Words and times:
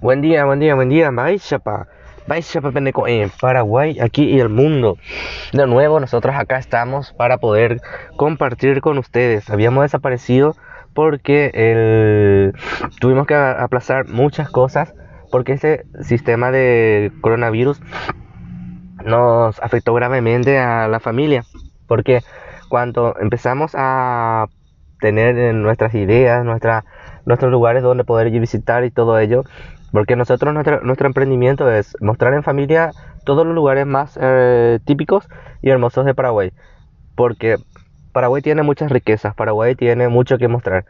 Buen 0.00 0.20
día, 0.20 0.44
buen 0.44 0.60
día, 0.60 0.74
buen 0.74 0.90
día. 0.90 1.10
Vaya 1.10 1.58
pa, 1.58 1.88
vaya 2.26 2.60
pa 2.60 2.70
pendejo 2.70 3.08
en 3.08 3.30
Paraguay, 3.40 3.98
aquí 3.98 4.24
y 4.24 4.38
el 4.40 4.50
mundo. 4.50 4.98
De 5.54 5.66
nuevo, 5.66 6.00
nosotros 6.00 6.36
acá 6.36 6.58
estamos 6.58 7.14
para 7.14 7.38
poder 7.38 7.80
compartir 8.16 8.82
con 8.82 8.98
ustedes. 8.98 9.48
Habíamos 9.48 9.84
desaparecido 9.84 10.54
porque 10.92 12.52
tuvimos 13.00 13.26
que 13.26 13.34
aplazar 13.34 14.06
muchas 14.06 14.50
cosas 14.50 14.94
porque 15.30 15.52
este 15.52 15.86
sistema 16.02 16.50
de 16.50 17.10
coronavirus 17.22 17.80
nos 19.02 19.58
afectó 19.62 19.94
gravemente 19.94 20.58
a 20.58 20.88
la 20.88 21.00
familia. 21.00 21.44
Porque 21.86 22.20
cuando 22.68 23.16
empezamos 23.18 23.72
a 23.74 24.48
tener 25.00 25.38
en 25.38 25.62
nuestras 25.62 25.94
ideas, 25.94 26.44
nuestros 26.44 27.50
lugares 27.50 27.82
donde 27.82 28.04
poder 28.04 28.30
visitar 28.30 28.84
y 28.84 28.90
todo 28.90 29.18
ello, 29.18 29.44
porque 29.96 30.14
nosotros, 30.14 30.52
nuestro, 30.52 31.06
emprendimiento 31.06 31.70
es 31.70 31.96
mostrar 32.02 32.34
en 32.34 32.42
familia 32.42 32.90
todos 33.24 33.46
los 33.46 33.54
lugares 33.54 33.86
más 33.86 34.18
eh, 34.20 34.78
típicos 34.84 35.26
y 35.62 35.70
hermosos 35.70 36.04
de 36.04 36.14
Paraguay. 36.14 36.52
Porque 37.14 37.56
Paraguay 38.12 38.42
tiene 38.42 38.62
muchas 38.62 38.92
riquezas, 38.92 39.34
Paraguay 39.34 39.74
tiene 39.74 40.08
mucho 40.08 40.36
que 40.36 40.48
mostrar. 40.48 40.84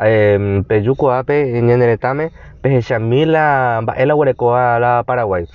Em, 0.00 0.62
Peyuco 0.62 1.10
Ape, 1.10 1.60
Ñeneretame, 1.60 2.30
Pejechamila, 2.60 3.80
Baela 3.82 4.14
Huarecoa, 4.14 4.78
la 4.78 5.02
Paraguay. 5.04 5.46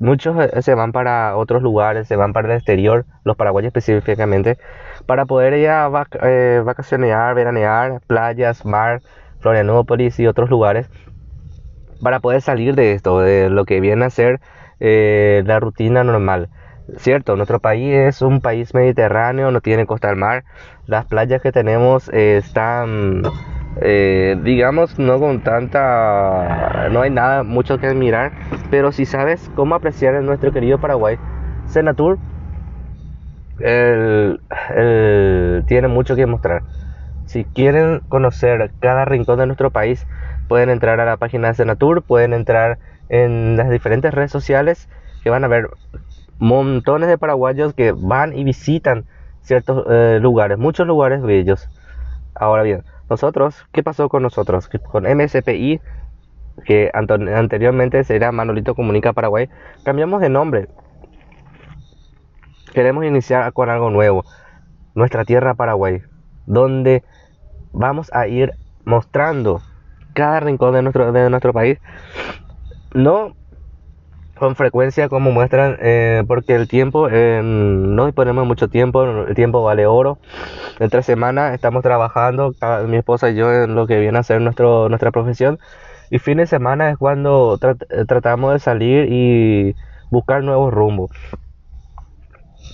Muchos 0.00 0.36
eh, 0.36 0.60
se 0.60 0.74
van 0.74 0.90
para 0.90 1.36
otros 1.36 1.62
lugares, 1.62 2.08
se 2.08 2.16
van 2.16 2.32
para 2.32 2.48
el 2.48 2.56
exterior, 2.56 3.06
los 3.22 3.36
paraguayos 3.36 3.68
específicamente, 3.68 4.58
para 5.06 5.24
poder 5.24 5.62
ya 5.62 5.88
vac- 5.88 6.18
eh, 6.20 6.62
vacacionar, 6.64 7.32
veranear, 7.36 8.00
playas, 8.08 8.64
mar, 8.66 9.02
Florianópolis 9.38 10.18
y 10.18 10.26
otros 10.26 10.50
lugares, 10.50 10.90
para 12.00 12.20
poder 12.20 12.42
salir 12.42 12.74
de 12.74 12.92
esto, 12.92 13.20
de 13.20 13.50
lo 13.50 13.64
que 13.64 13.80
viene 13.80 14.04
a 14.06 14.10
ser 14.10 14.40
eh, 14.80 15.42
la 15.46 15.60
rutina 15.60 16.04
normal. 16.04 16.50
Cierto, 16.98 17.34
nuestro 17.36 17.58
país 17.60 17.92
es 17.94 18.22
un 18.22 18.40
país 18.40 18.72
mediterráneo, 18.74 19.50
no 19.50 19.60
tiene 19.60 19.86
costa 19.86 20.08
al 20.08 20.16
mar. 20.16 20.44
Las 20.86 21.06
playas 21.06 21.42
que 21.42 21.50
tenemos 21.52 22.08
eh, 22.12 22.36
están, 22.36 23.22
eh, 23.80 24.36
digamos, 24.42 24.98
no 24.98 25.18
con 25.18 25.42
tanta, 25.42 26.88
no 26.90 27.02
hay 27.02 27.10
nada 27.10 27.42
mucho 27.42 27.78
que 27.78 27.86
admirar, 27.88 28.32
pero 28.70 28.92
si 28.92 29.04
sabes 29.06 29.50
cómo 29.54 29.74
apreciar 29.74 30.14
en 30.14 30.26
nuestro 30.26 30.52
querido 30.52 30.78
Paraguay, 30.78 31.16
Senatur 31.66 32.18
el- 33.58 34.40
tiene 35.66 35.88
mucho 35.88 36.16
que 36.16 36.26
mostrar. 36.26 36.64
Si 37.26 37.44
quieren 37.46 38.02
conocer 38.08 38.74
cada 38.80 39.04
rincón 39.04 39.38
de 39.38 39.46
nuestro 39.46 39.70
país, 39.70 40.06
pueden 40.48 40.70
entrar 40.70 41.00
a 41.00 41.04
la 41.04 41.16
página 41.16 41.48
de 41.48 41.54
Senatur, 41.54 42.02
pueden 42.02 42.32
entrar 42.32 42.78
en 43.08 43.56
las 43.56 43.70
diferentes 43.70 44.12
redes 44.12 44.30
sociales 44.30 44.88
que 45.22 45.30
van 45.30 45.44
a 45.44 45.48
ver 45.48 45.70
montones 46.38 47.08
de 47.08 47.18
paraguayos 47.18 47.74
que 47.74 47.92
van 47.92 48.36
y 48.36 48.44
visitan 48.44 49.06
ciertos 49.42 49.84
eh, 49.88 50.18
lugares, 50.20 50.58
muchos 50.58 50.86
lugares 50.86 51.22
bellos. 51.22 51.68
Ahora 52.34 52.62
bien, 52.62 52.84
nosotros, 53.08 53.66
¿qué 53.72 53.82
pasó 53.82 54.08
con 54.08 54.22
nosotros? 54.22 54.68
Con 54.90 55.04
MSPI, 55.04 55.80
que 56.64 56.90
anteriormente 56.92 58.02
era 58.08 58.32
Manolito 58.32 58.74
Comunica 58.74 59.12
Paraguay, 59.12 59.48
cambiamos 59.84 60.20
de 60.20 60.28
nombre. 60.28 60.68
Queremos 62.74 63.04
iniciar 63.04 63.52
con 63.52 63.70
algo 63.70 63.90
nuevo, 63.90 64.24
nuestra 64.94 65.24
tierra 65.24 65.54
Paraguay, 65.54 66.02
donde 66.46 67.04
vamos 67.72 68.10
a 68.12 68.26
ir 68.26 68.52
mostrando 68.84 69.62
cada 70.16 70.40
rincón 70.40 70.74
de 70.74 70.82
nuestro, 70.82 71.12
de 71.12 71.30
nuestro 71.30 71.52
país. 71.54 71.78
No 72.94 73.36
con 74.34 74.54
frecuencia 74.54 75.08
como 75.08 75.30
muestran, 75.30 75.78
eh, 75.80 76.22
porque 76.28 76.54
el 76.54 76.68
tiempo, 76.68 77.08
eh, 77.10 77.40
no 77.42 78.04
disponemos 78.06 78.46
mucho 78.46 78.68
tiempo, 78.68 79.04
el 79.04 79.34
tiempo 79.34 79.62
vale 79.62 79.86
oro. 79.86 80.18
Entre 80.80 81.02
semana 81.02 81.54
estamos 81.54 81.82
trabajando, 81.82 82.54
mi 82.88 82.98
esposa 82.98 83.30
y 83.30 83.36
yo, 83.36 83.52
en 83.52 83.74
lo 83.74 83.86
que 83.86 83.98
viene 84.00 84.18
a 84.18 84.22
ser 84.22 84.40
nuestro, 84.42 84.88
nuestra 84.90 85.10
profesión. 85.12 85.58
Y 86.10 86.18
fin 86.20 86.38
de 86.38 86.46
semana 86.46 86.90
es 86.90 86.98
cuando 86.98 87.58
eh, 87.90 88.04
tratamos 88.06 88.52
de 88.54 88.58
salir 88.60 89.08
y 89.10 89.76
buscar 90.10 90.42
nuevos 90.44 90.72
rumbos. 90.74 91.10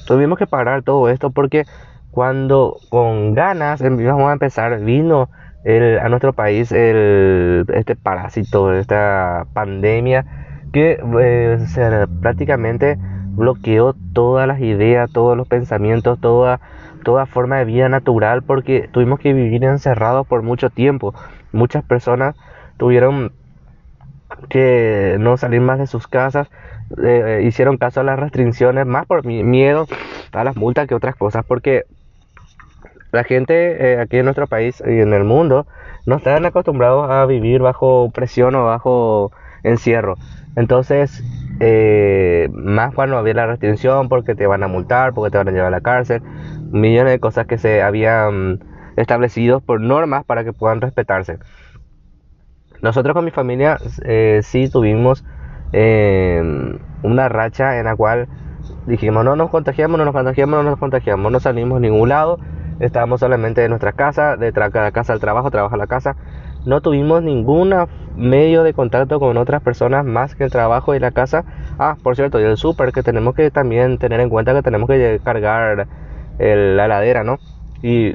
Tuvimos 0.07 0.39
que 0.39 0.47
parar 0.47 0.83
todo 0.83 1.09
esto 1.09 1.31
porque 1.31 1.65
cuando 2.11 2.79
con 2.91 3.35
ganas 3.35 3.81
em- 3.81 4.05
vamos 4.05 4.29
a 4.31 4.33
empezar, 4.33 4.81
vino 4.81 5.31
el- 5.65 5.99
a 5.99 6.09
nuestro 6.09 6.33
país 6.33 6.73
el, 6.73 7.65
este 7.75 7.97
parásito, 7.97 8.75
esta 8.75 9.47
pandemia 9.53 10.27
que 10.73 10.99
eh, 11.21 11.59
se- 11.69 12.07
prácticamente 12.21 12.99
bloqueó 13.35 13.95
todas 14.13 14.47
las 14.49 14.61
ideas, 14.61 15.11
todos 15.13 15.37
los 15.37 15.47
pensamientos, 15.49 16.19
toda, 16.21 16.61
toda 17.05 17.27
forma 17.27 17.59
de 17.59 17.65
vida 17.65 17.89
natural 17.89 18.43
porque 18.43 18.89
tuvimos 18.93 19.19
que 19.21 19.33
vivir 19.33 19.65
encerrados 19.65 20.27
por 20.27 20.43
mucho 20.43 20.71
tiempo. 20.71 21.15
Muchas 21.53 21.85
personas 21.85 22.37
tuvieron 22.79 23.33
que 24.49 25.17
no 25.21 25.37
salir 25.37 25.61
más 25.61 25.79
de 25.79 25.87
sus 25.87 26.07
casas, 26.09 26.49
eh, 27.03 27.43
hicieron 27.47 27.77
caso 27.79 28.01
a 28.01 28.05
las 28.05 28.19
restricciones 28.19 28.87
más 28.87 29.07
por 29.07 29.25
mi- 29.25 29.43
miedo 29.45 29.87
a 30.33 30.45
las 30.45 30.57
multas 30.57 30.87
que 30.89 30.95
otras 30.95 31.17
cosas, 31.17 31.45
porque 31.47 31.85
la 33.13 33.25
gente 33.25 33.93
eh, 33.93 34.01
aquí 34.01 34.19
en 34.19 34.25
nuestro 34.25 34.47
país 34.47 34.83
y 34.85 35.01
en 35.01 35.13
el 35.13 35.25
mundo 35.25 35.67
no 36.07 36.17
están 36.17 36.45
acostumbrados 36.47 37.11
a 37.11 37.25
vivir 37.27 37.61
bajo 37.61 38.11
presión 38.11 38.55
o 38.55 38.65
bajo 38.65 39.31
encierro. 39.63 40.17
Entonces, 40.57 41.23
eh, 41.61 42.49
más 42.53 42.95
cuando 42.95 43.17
había 43.17 43.35
la 43.35 43.47
restricción 43.47 44.09
porque 44.09 44.35
te 44.35 44.47
van 44.47 44.63
a 44.63 44.69
multar, 44.69 45.15
porque 45.15 45.31
te 45.31 45.39
van 45.39 45.49
a 45.49 45.53
llevar 45.53 45.69
a 45.69 45.71
la 45.71 45.81
cárcel, 45.81 46.23
millones 46.71 47.13
de 47.13 47.21
cosas 47.21 47.47
que 47.47 47.59
se 47.59 47.83
habían 47.83 48.65
establecido 48.97 49.61
por 49.61 49.81
normas 49.81 50.25
para 50.25 50.45
que 50.45 50.53
puedan 50.53 50.81
respetarse. 50.81 51.39
Nosotros 52.83 53.15
con 53.15 53.25
mi 53.25 53.31
familia 53.31 53.79
eh, 54.05 54.41
sí 54.43 54.69
tuvimos 54.69 55.25
eh, 55.73 56.43
una 57.03 57.29
racha 57.29 57.79
en 57.79 57.85
la 57.85 57.95
cual 57.95 58.29
dijimos 58.87 59.25
no 59.25 59.37
nos 59.37 59.51
contagiamos, 59.51 59.99
no 59.99 60.05
nos 60.05 60.15
contagiamos, 60.15 60.65
no 60.65 60.71
nos 60.71 60.79
contagiamos, 60.79 61.33
no 61.33 61.41
salimos 61.41 61.77
a 61.79 61.81
ningún 61.81 62.09
lado, 62.09 62.39
estábamos 62.79 63.21
solamente 63.21 63.65
en 63.65 63.71
nuestra 63.71 63.93
casa, 63.93 64.37
de 64.37 64.53
cada 64.53 64.93
casa 64.93 65.13
al 65.13 65.21
trabajo, 65.21 65.51
trabajo 65.51 65.75
a 65.75 65.79
la 65.79 65.87
casa, 65.87 66.17
no 66.65 66.81
tuvimos 66.81 67.23
ningún 67.23 67.75
medio 68.15 68.63
de 68.63 68.75
contacto 68.75 69.19
con 69.21 69.37
otras 69.37 69.63
personas 69.63 70.05
más 70.05 70.35
que 70.37 70.45
el 70.45 70.51
trabajo 70.51 70.95
y 70.95 71.01
la 71.01 71.11
casa. 71.11 71.45
Ah, 71.79 71.99
por 72.03 72.17
cierto, 72.17 72.41
y 72.41 72.45
el 72.45 72.57
súper 72.57 72.93
que 72.93 73.03
tenemos 73.03 73.35
que 73.35 73.51
también 73.51 73.99
tener 73.99 74.21
en 74.21 74.29
cuenta 74.31 74.55
que 74.55 74.63
tenemos 74.63 74.89
que 74.89 75.21
cargar 75.25 75.89
el- 76.39 76.77
la 76.77 76.85
heladera, 76.87 77.25
¿no? 77.25 77.41
Y 77.83 78.15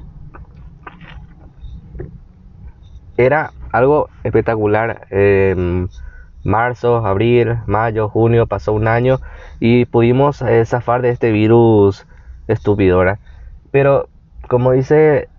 era 3.18 3.53
algo 3.72 4.09
espectacular. 4.24 5.07
em, 5.09 5.89
marzo, 6.44 7.06
abril, 7.06 7.57
mayo, 7.68 8.09
junio, 8.09 8.47
pasó 8.47 8.72
un 8.74 8.88
año 8.88 9.19
y 9.59 9.85
pudimos 9.85 10.41
eh, 10.41 10.66
zafar 10.66 11.01
de 11.01 11.09
este 11.09 11.31
virus 11.31 12.07
estúpido, 12.47 13.00
¿verdad? 13.00 13.19
Pero 13.72 14.09
como 14.47 14.72
dice, 14.72 15.30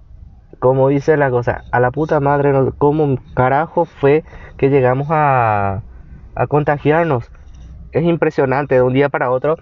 como 0.60 0.88
dice 0.88 1.16
la 1.16 1.30
cosa, 1.30 1.64
a 1.72 1.80
la 1.80 1.91
puta 1.92 2.20
madre, 2.20 2.52
no- 2.52 2.74
¿cómo 2.78 3.19
carajo 3.34 3.84
fue 3.86 4.24
que 4.58 4.70
llegamos 4.70 5.08
a, 5.10 5.84
contagiarnos? 6.48 7.30
Es 7.92 8.04
impresionante, 8.04 8.76
de 8.76 8.82
un 8.82 8.94
día 8.94 9.08
para 9.10 9.30
otro, 9.30 9.58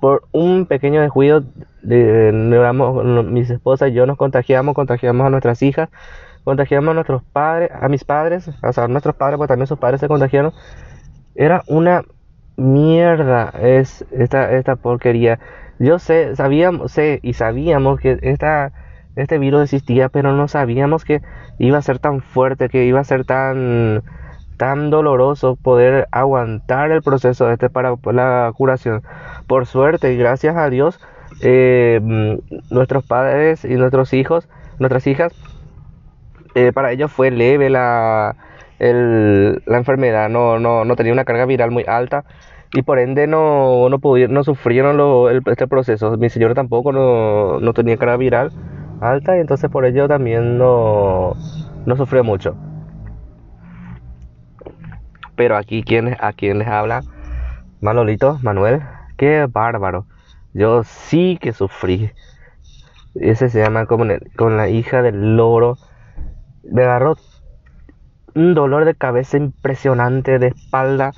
por 0.00 0.28
un 0.32 0.66
pequeño 0.66 1.00
descuido, 1.00 1.44
de, 1.82 2.30
no- 2.32 3.22
mis 3.24 3.50
esposas 3.50 3.90
y 3.90 3.94
yo 3.94 4.06
nos 4.06 4.16
contagiamos, 4.16 4.74
contagiamos 4.74 5.26
a 5.26 5.30
nuestras 5.30 5.62
hijas, 5.62 5.88
contagiamos 6.44 6.92
a 6.92 6.94
nuestros 6.94 7.22
padres, 7.32 7.70
a 7.72 7.88
mis 7.88 8.04
padres, 8.04 8.48
o 8.62 8.72
sea, 8.72 8.84
a 8.84 8.88
nuestros 8.88 9.16
padres, 9.16 9.38
pues 9.38 9.48
también 9.48 9.66
sus 9.66 9.78
padres 9.78 10.00
se 10.00 10.08
contagiaron. 10.08 10.52
Era 11.34 11.64
una 11.68 12.04
mierda 12.56 13.50
es 13.60 14.06
esta, 14.12 14.52
esta 14.52 14.76
porquería. 14.76 15.40
Yo 15.82 15.98
sé, 15.98 16.36
sabíamos, 16.36 16.92
sé 16.92 17.18
y 17.22 17.32
sabíamos 17.34 17.98
que 18.00 18.18
este 19.16 19.38
virus 19.38 19.62
existía, 19.64 20.08
pero 20.08 20.32
no 20.32 20.48
sabíamos 20.48 21.04
que 21.04 21.20
iba 21.58 21.78
a 21.78 21.82
ser 21.82 21.98
tan 21.98 22.20
fuerte, 22.22 22.68
que 22.68 22.84
iba 22.84 23.00
a 23.00 23.04
ser 23.04 23.24
tan, 23.24 24.02
tan 24.56 24.90
doloroso 24.90 25.56
poder 25.56 26.08
aguantar 26.12 26.90
el 26.92 27.02
proceso 27.02 27.50
este 27.50 27.68
para 27.70 27.96
la 28.12 28.52
curación. 28.56 29.02
Por 29.46 29.66
suerte 29.66 30.12
y 30.12 30.16
gracias 30.16 30.56
a 30.56 30.70
Dios, 30.70 31.00
eh, 31.40 32.00
mm, 32.02 32.34
nuestros 32.70 33.04
padres 33.04 33.64
y 33.64 33.74
nuestros 33.74 34.12
hijos, 34.14 34.48
nuestras 34.78 35.06
hijas, 35.06 35.32
eh, 36.54 36.72
para 36.72 36.92
ellos 36.92 37.10
fue 37.12 37.30
leve 37.30 37.70
la, 37.70 38.36
el- 38.78 39.62
la 39.66 39.78
enfermedad, 39.78 40.28
no, 40.28 40.58
no, 40.58 40.84
no 40.84 40.96
tenía 40.96 41.12
una 41.12 41.24
carga 41.24 41.46
viral 41.46 41.70
muy 41.70 41.84
alta 41.86 42.24
y 42.72 42.82
por 42.82 42.98
ende 42.98 43.26
no, 43.26 43.88
no, 43.88 43.98
pudieron, 43.98 44.34
no 44.34 44.44
sufrieron 44.44 44.96
lo- 44.96 45.30
este 45.30 45.66
proceso. 45.68 46.16
Mi 46.16 46.30
señora 46.30 46.54
tampoco 46.54 46.92
no, 46.92 47.60
no 47.60 47.72
tenía 47.74 47.96
carga 47.96 48.16
viral 48.16 48.52
alta 49.00 49.36
y 49.36 49.40
entonces 49.40 49.68
por 49.70 49.84
ello 49.84 50.08
también 50.08 50.58
no, 50.58 51.34
no 51.86 51.96
sufrió 51.96 52.24
mucho. 52.24 52.56
Pero 55.36 55.56
aquí, 55.56 55.82
¿quién, 55.82 56.16
¿a 56.20 56.32
quién 56.32 56.58
les 56.58 56.68
habla? 56.68 57.02
Manolito, 57.80 58.38
Manuel. 58.42 58.82
Qué 59.16 59.46
bárbaro. 59.50 60.06
Yo 60.52 60.84
sí 60.84 61.38
que 61.40 61.52
sufrí. 61.52 62.10
Ese 63.14 63.48
se 63.48 63.60
llama 63.60 63.86
como 63.86 64.04
con 64.36 64.56
la 64.56 64.68
hija 64.68 65.02
del 65.02 65.36
loro. 65.36 65.78
Me 66.64 66.82
agarró 66.84 67.16
un 68.34 68.54
dolor 68.54 68.84
de 68.84 68.94
cabeza 68.94 69.36
impresionante, 69.36 70.38
de 70.38 70.48
espalda. 70.48 71.12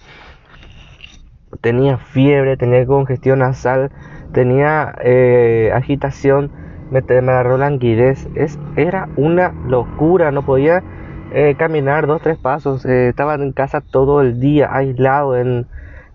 Tenía 1.61 1.99
fiebre, 1.99 2.57
tenía 2.57 2.87
congestión 2.87 3.41
nasal, 3.41 3.91
tenía 4.33 4.95
eh, 5.03 5.71
agitación, 5.75 6.53
me, 6.91 7.03
me, 7.09 7.33
agarró 7.33 7.59
languidez. 7.59 8.29
Es, 8.35 8.59
era 8.77 9.09
una 9.17 9.55
locura, 9.63 10.31
no 10.31 10.43
podía 10.45 10.85
eh, 11.31 11.55
caminar 11.57 12.07
dos, 12.07 12.21
tres 12.23 12.39
pasos. 12.39 12.85
Eh, 12.85 13.09
estaba 13.09 13.35
en 13.35 13.53
casa 13.53 13.81
todo 13.81 14.21
el 14.21 14.41
día, 14.41 14.69
aislado 14.73 15.37
en, 15.37 15.67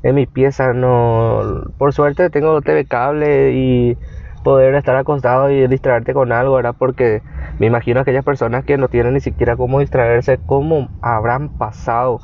en 0.04 0.16
mi 0.16 0.26
pieza. 0.28 0.74
No, 0.74 1.42
por 1.78 1.94
suerte 1.94 2.30
tengo 2.30 2.62
TV 2.62 2.86
cable 2.86 3.52
y 3.54 3.98
poder 4.44 4.76
estar 4.76 4.96
acostado 4.96 5.50
y 5.52 5.68
distraerte 5.68 6.14
con 6.14 6.32
algo, 6.32 6.56
¿verdad? 6.56 6.76
Porque 6.78 7.22
me 7.60 7.68
imagino 7.68 8.00
aquellas 8.00 8.24
personas 8.24 8.64
que 8.66 8.78
no 8.78 8.88
tienen 8.88 9.14
ni 9.14 9.20
siquiera 9.20 9.56
cómo 9.58 9.80
distraerse, 9.80 10.40
cómo 10.46 10.90
habrán 11.02 11.50
pasado. 11.50 12.20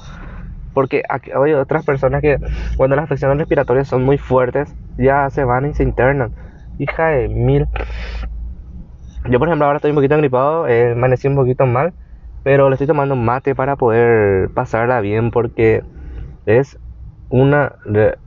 Porque 0.75 1.01
hay 1.09 1.53
otras 1.53 1.83
personas 1.83 2.21
que 2.21 2.37
cuando 2.77 2.95
las 2.95 3.05
afecciones 3.05 3.39
respiratorias 3.39 3.87
son 3.87 4.03
muy 4.03 4.19
fuertes, 4.19 4.75
ya 4.99 5.27
se 5.31 5.43
van 5.43 5.65
y 5.67 5.73
se 5.73 5.81
internan. 5.81 6.31
Hija 6.77 7.07
de 7.07 7.29
mil. 7.29 7.67
Yo 9.27 9.39
por 9.39 9.47
ejemplo 9.47 9.65
ahora 9.65 9.77
estoy 9.77 9.89
un 9.89 9.95
poquito 9.95 10.17
gripado, 10.17 10.67
eh, 10.67 10.91
amanecí 10.91 11.27
un 11.27 11.35
poquito 11.35 11.65
mal, 11.65 11.93
pero 12.43 12.69
le 12.69 12.75
estoy 12.75 12.85
tomando 12.85 13.15
mate 13.15 13.55
para 13.55 13.75
poder 13.75 14.51
pasarla 14.51 15.01
bien 15.01 15.31
porque 15.31 15.83
es 16.45 16.77
una 17.29 17.73
de, 17.85 18.17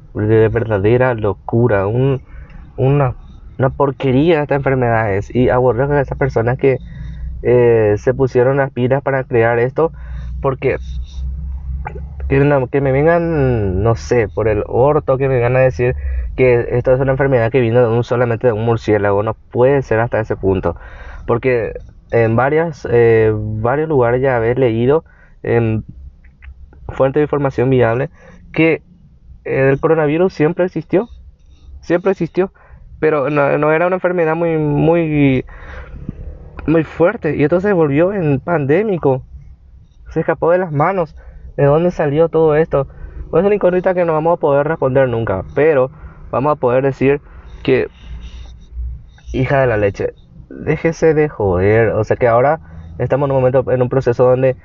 verdadera 0.49 1.15
locura, 1.15 1.87
un, 1.87 2.21
una 2.77 3.15
una 3.59 3.71
porquería 3.71 4.43
estas 4.43 4.57
enfermedades 4.57 5.35
y 5.35 5.49
aborrezco 5.49 5.93
a 5.93 6.01
esas 6.01 6.17
personas 6.17 6.59
que 6.59 6.79
eh, 7.43 7.95
se 7.99 8.15
pusieron 8.15 8.57
las 8.57 8.71
pilas 8.71 9.03
para 9.03 9.25
crear 9.25 9.59
esto 9.59 9.93
porque 10.41 10.77
que, 12.29 12.81
me 12.81 12.93
vengan, 12.93 13.83
no 13.83 13.95
sé, 13.95 14.29
por 14.29 14.49
el 14.49 14.63
orto, 14.67 15.19
que 15.19 15.29
me 15.29 15.35
vengan 15.35 15.57
a 15.57 15.61
decir 15.61 15.97
que 16.37 16.69
esto 16.71 16.93
es 16.93 17.01
una 17.01 17.13
enfermedad 17.13 17.51
que 17.51 17.61
vino 17.61 17.81
de 17.81 17.89
un, 17.89 18.05
solamente 18.05 18.47
de 18.47 18.53
un 18.53 18.65
murciélago, 18.65 19.23
no 19.23 19.35
puede 19.35 19.83
ser 19.83 20.01
hasta 20.01 20.21
ese 20.21 20.37
punto, 20.37 20.77
porque 21.27 21.73
en 22.11 22.37
varias, 22.37 22.87
eh, 22.91 23.33
varios 23.35 23.89
lugares 23.89 24.23
ya 24.23 24.37
habéis 24.37 24.59
leído 24.59 25.05
en 25.43 25.85
fuente 26.89 27.19
de 27.19 27.25
información 27.25 27.71
viable 27.71 28.11
que 28.53 28.83
el 29.45 29.81
coronavirus 29.81 30.33
siempre 30.33 30.65
existió, 30.65 31.09
siempre 31.81 32.13
existió 32.13 32.53
pero 33.01 33.31
no, 33.31 33.73
era 33.73 33.87
una 33.87 33.97
enfermedad 33.97 34.35
muy, 34.35 34.57
muy, 34.57 35.45
muy 36.67 36.85
fuerte. 36.85 37.37
Y 37.37 37.43
entonces 37.43 37.73
volvió 37.73 38.13
en 38.13 38.41
pandémico. 38.41 39.23
Se 40.11 40.21
escapó 40.21 40.51
de 40.51 40.59
las 40.59 40.73
manos. 40.73 41.15
¿De 41.59 41.65
dónde 41.65 41.91
salió 41.91 42.29
todo 42.29 42.55
esto? 42.55 42.87
Pues 43.31 43.43
es 43.43 43.47
una 43.47 43.55
incógnita 43.55 43.93
que 43.93 44.05
no 44.05 44.13
vamos 44.15 44.39
a 44.39 44.41
poder 44.41 44.67
responder 44.67 45.09
nunca. 45.09 45.45
Pero 45.57 45.91
vamos 46.31 46.53
a 46.53 46.57
poder 46.57 46.85
decir 46.85 47.21
que, 47.63 47.89
hija 49.33 49.61
de 49.61 49.67
la 49.67 49.77
leche, 49.77 50.15
déjese 50.49 51.15
de 51.15 51.29
joder. 51.29 51.91
O 51.91 52.05
sea 52.05 52.17
que 52.17 52.29
ahora 52.29 52.61
estamos 52.99 53.27
en 53.27 53.33
un 53.33 53.39
momento, 53.43 53.71
en 53.73 53.83
un 53.83 53.89
proceso 53.89 54.25
donde 54.25 54.57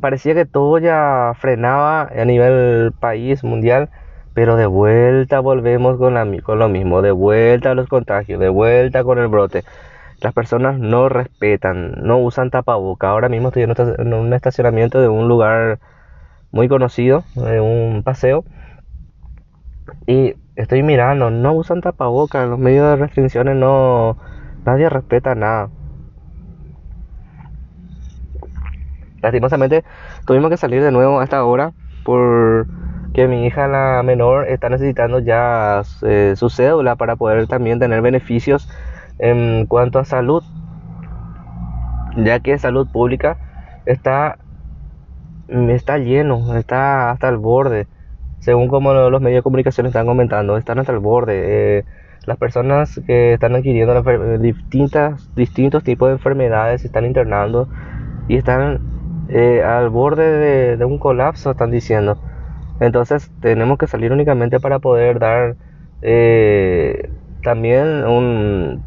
parecía 0.00 0.34
que 0.34 0.44
todo 0.44 0.78
ya 0.78 1.32
frenaba 1.38 2.02
a 2.02 2.24
nivel 2.26 2.92
país, 3.00 3.42
mundial 3.42 3.88
pero 4.34 4.56
de 4.56 4.66
vuelta 4.66 5.40
volvemos 5.40 5.98
con, 5.98 6.14
la, 6.14 6.26
con 6.42 6.58
lo 6.58 6.68
mismo, 6.68 7.02
de 7.02 7.10
vuelta 7.10 7.72
a 7.72 7.74
los 7.74 7.88
contagios, 7.88 8.38
de 8.40 8.48
vuelta 8.48 9.02
con 9.04 9.18
el 9.18 9.28
brote. 9.28 9.64
Las 10.20 10.32
personas 10.32 10.78
no 10.78 11.08
respetan, 11.08 11.94
no 12.02 12.18
usan 12.18 12.50
tapaboca. 12.50 13.08
Ahora 13.08 13.28
mismo 13.28 13.48
estoy 13.48 13.64
en 13.64 14.14
un 14.14 14.32
estacionamiento 14.32 15.00
de 15.00 15.08
un 15.08 15.28
lugar 15.28 15.80
muy 16.52 16.68
conocido, 16.68 17.24
de 17.34 17.60
un 17.60 18.02
paseo, 18.02 18.44
y 20.06 20.34
estoy 20.56 20.82
mirando, 20.82 21.30
no 21.30 21.52
usan 21.52 21.80
tapaboca, 21.80 22.46
los 22.46 22.58
medios 22.58 22.86
de 22.90 22.96
restricciones 22.96 23.56
no, 23.56 24.16
nadie 24.64 24.88
respeta 24.88 25.34
nada. 25.34 25.70
Lastimosamente 29.22 29.84
tuvimos 30.26 30.50
que 30.50 30.56
salir 30.56 30.82
de 30.82 30.92
nuevo 30.92 31.20
a 31.20 31.24
esta 31.24 31.44
hora 31.44 31.72
por 32.04 32.66
que 33.12 33.26
mi 33.26 33.46
hija 33.46 33.66
la 33.66 34.02
menor 34.02 34.48
está 34.48 34.68
necesitando 34.68 35.18
ya 35.18 35.82
eh, 36.02 36.34
su 36.36 36.48
cédula 36.48 36.96
para 36.96 37.16
poder 37.16 37.46
también 37.46 37.78
tener 37.78 38.02
beneficios 38.02 38.68
en 39.18 39.66
cuanto 39.66 39.98
a 39.98 40.04
salud, 40.04 40.42
ya 42.16 42.40
que 42.40 42.56
salud 42.58 42.88
pública 42.90 43.36
está, 43.84 44.38
está 45.70 45.98
lleno, 45.98 46.56
está 46.56 47.10
hasta 47.10 47.28
el 47.28 47.38
borde, 47.38 47.86
según 48.38 48.68
como 48.68 48.92
los 48.92 49.20
medios 49.20 49.38
de 49.38 49.42
comunicación 49.42 49.86
están 49.86 50.06
comentando, 50.06 50.56
están 50.56 50.78
hasta 50.78 50.92
el 50.92 50.98
borde. 50.98 51.78
Eh, 51.78 51.84
las 52.26 52.36
personas 52.36 53.00
que 53.06 53.34
están 53.34 53.54
adquiriendo 53.54 54.02
distintas, 54.38 55.34
distintos 55.34 55.82
tipos 55.82 56.08
de 56.08 56.14
enfermedades 56.14 56.82
se 56.82 56.86
están 56.88 57.06
internando 57.06 57.68
y 58.28 58.36
están 58.36 58.80
eh, 59.30 59.62
al 59.62 59.90
borde 59.90 60.76
de, 60.76 60.84
un 60.84 60.98
colapso, 60.98 61.52
están 61.52 61.70
diciendo. 61.70 62.18
Entonces 62.80 63.30
tenemos 63.40 63.78
que 63.78 63.86
salir 63.86 64.12
únicamente 64.12 64.60
para 64.60 64.78
poder 64.78 65.18
dar 65.18 65.56
eh, 66.02 67.10
también 67.42 68.04
un, 68.04 68.82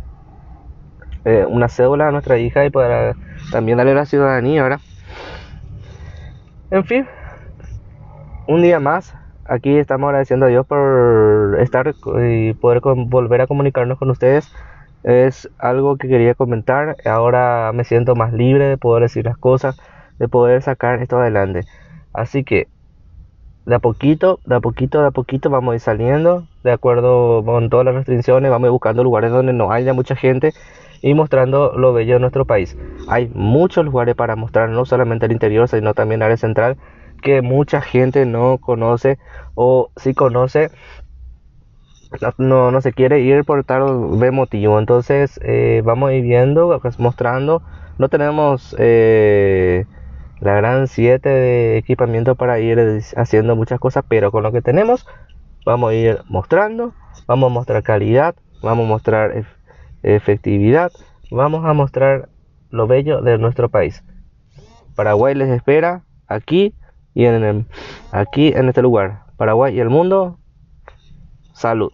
eh, 1.25 1.45
una 1.47 1.69
cédula 1.69 2.09
a 2.09 2.11
nuestra 2.11 2.37
hija 2.37 2.65
y 2.65 2.69
poder 2.69 3.15
también 3.51 3.77
darle 3.77 3.95
la 3.95 4.05
ciudadanía, 4.05 4.63
¿verdad? 4.63 4.79
En 6.73 6.83
fin, 6.85 7.05
un 8.47 8.63
día 8.63 8.79
más. 8.79 9.13
Aquí 9.45 9.77
estamos 9.77 10.07
agradeciendo 10.07 10.47
a 10.47 10.49
Dios 10.49 10.65
por 10.65 11.59
estar 11.59 11.93
y 12.27 12.53
poder 12.53 12.81
volver 12.81 13.41
a 13.41 13.45
comunicarnos 13.45 13.99
con 13.99 14.09
ustedes. 14.09 14.51
Es 15.03 15.47
algo 15.59 15.97
que 15.97 16.07
quería 16.07 16.33
comentar. 16.33 16.95
Ahora 17.05 17.71
me 17.75 17.83
siento 17.83 18.15
más 18.15 18.33
libre 18.33 18.65
de 18.65 18.77
poder 18.79 19.03
decir 19.03 19.23
las 19.23 19.37
cosas, 19.37 19.79
de 20.17 20.27
poder 20.27 20.63
sacar 20.63 20.99
esto 20.99 21.19
adelante. 21.19 21.61
Así 22.11 22.43
que 22.43 22.67
de 23.67 23.75
a 23.75 23.79
poquito, 23.79 24.39
de 24.47 24.55
a 24.55 24.59
poquito, 24.59 24.99
de 24.99 25.09
a 25.09 25.11
poquito 25.11 25.51
vamos 25.51 25.73
a 25.73 25.75
ir 25.75 25.79
saliendo, 25.79 26.47
de 26.63 26.71
acuerdo 26.71 27.45
con 27.45 27.69
todas 27.69 27.85
las 27.85 27.93
restricciones, 27.93 28.49
vamos 28.49 28.65
a 28.65 28.69
ir 28.69 28.71
buscando 28.71 29.03
lugares 29.03 29.29
donde 29.29 29.53
no 29.53 29.71
haya 29.71 29.93
mucha 29.93 30.15
gente 30.15 30.53
y 31.03 31.13
mostrando 31.13 31.73
lo 31.77 31.93
bello 31.93 32.15
de 32.15 32.21
nuestro 32.21 32.45
país. 32.45 32.75
Hay 33.09 33.29
muchos 33.35 33.85
lugares 33.85 34.15
para 34.15 34.35
mostrar, 34.35 34.69
no 34.69 34.85
solamente 34.85 35.27
el 35.27 35.33
interior, 35.33 35.67
sino 35.67 35.93
también 35.93 36.23
área 36.23 36.37
central, 36.37 36.77
que 37.21 37.41
mucha 37.41 37.81
gente 37.81 38.25
no 38.25 38.57
conoce 38.57 39.19
o 39.53 39.91
si 39.97 40.13
conoce, 40.13 40.71
no, 42.37 42.71
no 42.71 42.81
se 42.81 42.93
quiere 42.93 43.19
ir 43.19 43.43
por 43.43 43.63
tal 43.65 43.83
motivo. 44.31 44.79
Entonces 44.79 45.39
eh, 45.43 45.81
vamos 45.83 46.09
a 46.09 46.13
ir 46.13 46.23
viendo, 46.23 46.81
mostrando. 46.97 47.61
No 47.99 48.09
tenemos... 48.09 48.75
Eh, 48.79 49.85
la 50.39 50.55
gran 50.55 50.87
7 50.87 51.29
de 51.29 51.77
equipamiento 51.77 52.35
para 52.35 52.59
ir 52.59 53.01
haciendo 53.15 53.55
muchas 53.55 53.79
cosas, 53.79 54.03
pero 54.09 54.29
con 54.29 54.43
lo 54.43 54.51
que 54.51 54.61
tenemos 54.61 55.07
vamos 55.65 55.91
a 55.91 55.93
ir 55.93 56.19
mostrando, 56.27 56.93
vamos 57.27 57.49
a 57.49 57.53
mostrar 57.53 57.81
calidad, 57.83 58.35
vamos 58.61 58.85
a 58.85 58.89
mostrar 58.89 59.45
efectividad, 60.03 60.91
vamos 61.31 61.65
a 61.65 61.73
mostrar 61.73 62.29
lo 62.69 62.87
bello 62.87 63.21
de 63.21 63.37
nuestro 63.37 63.69
país. 63.69 64.03
Paraguay 64.95 65.33
les 65.33 65.49
espera 65.49 66.03
aquí 66.27 66.75
y 67.13 67.25
en 67.25 67.67
aquí 68.11 68.47
en 68.47 68.69
este 68.69 68.81
lugar. 68.81 69.23
Paraguay 69.37 69.75
y 69.75 69.79
el 69.79 69.89
mundo. 69.89 70.39
Salud. 71.53 71.91